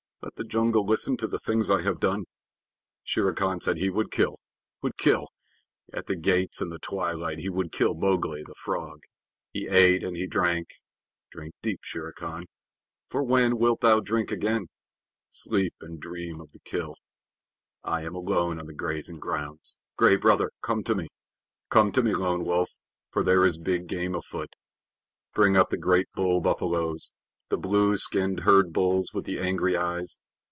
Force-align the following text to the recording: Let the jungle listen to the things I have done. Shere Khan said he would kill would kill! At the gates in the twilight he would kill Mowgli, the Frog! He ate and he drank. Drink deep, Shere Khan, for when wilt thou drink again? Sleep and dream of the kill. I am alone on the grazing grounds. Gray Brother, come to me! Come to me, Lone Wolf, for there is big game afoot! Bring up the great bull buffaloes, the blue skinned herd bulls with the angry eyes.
Let 0.23 0.35
the 0.35 0.43
jungle 0.43 0.85
listen 0.85 1.17
to 1.17 1.27
the 1.27 1.39
things 1.39 1.71
I 1.71 1.81
have 1.81 1.99
done. 1.99 2.25
Shere 3.03 3.33
Khan 3.33 3.59
said 3.59 3.77
he 3.77 3.89
would 3.89 4.11
kill 4.11 4.39
would 4.83 4.95
kill! 4.95 5.29
At 5.91 6.05
the 6.05 6.15
gates 6.15 6.61
in 6.61 6.69
the 6.69 6.77
twilight 6.77 7.39
he 7.39 7.49
would 7.49 7.71
kill 7.71 7.95
Mowgli, 7.95 8.43
the 8.43 8.53
Frog! 8.63 9.01
He 9.51 9.67
ate 9.67 10.03
and 10.03 10.15
he 10.15 10.27
drank. 10.27 10.67
Drink 11.31 11.55
deep, 11.63 11.79
Shere 11.81 12.11
Khan, 12.13 12.45
for 13.09 13.23
when 13.23 13.57
wilt 13.57 13.81
thou 13.81 13.99
drink 13.99 14.29
again? 14.31 14.67
Sleep 15.29 15.73
and 15.81 15.99
dream 15.99 16.39
of 16.39 16.51
the 16.51 16.59
kill. 16.59 16.93
I 17.83 18.03
am 18.03 18.13
alone 18.13 18.59
on 18.59 18.67
the 18.67 18.75
grazing 18.75 19.17
grounds. 19.17 19.79
Gray 19.97 20.17
Brother, 20.17 20.51
come 20.61 20.83
to 20.83 20.93
me! 20.93 21.07
Come 21.71 21.91
to 21.93 22.03
me, 22.03 22.13
Lone 22.13 22.45
Wolf, 22.45 22.69
for 23.11 23.23
there 23.23 23.43
is 23.43 23.57
big 23.57 23.87
game 23.87 24.13
afoot! 24.13 24.55
Bring 25.33 25.57
up 25.57 25.71
the 25.71 25.77
great 25.77 26.09
bull 26.13 26.41
buffaloes, 26.41 27.11
the 27.49 27.57
blue 27.57 27.97
skinned 27.97 28.39
herd 28.39 28.71
bulls 28.71 29.11
with 29.13 29.25
the 29.25 29.37
angry 29.37 29.75
eyes. 29.75 30.21